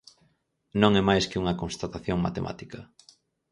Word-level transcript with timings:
Non 0.81 0.91
é 1.01 1.03
máis 1.09 1.25
que 1.29 1.39
unha 1.41 1.57
constatación 1.61 2.17
matemática. 2.25 2.79